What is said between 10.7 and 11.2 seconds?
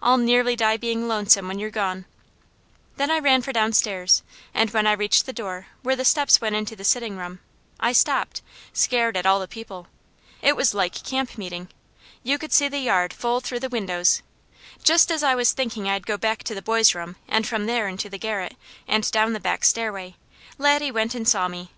like